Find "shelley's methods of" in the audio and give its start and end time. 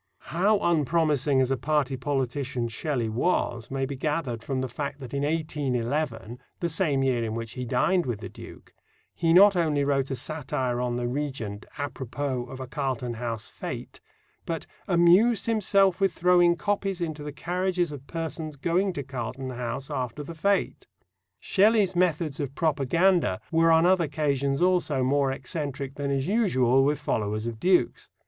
21.39-22.55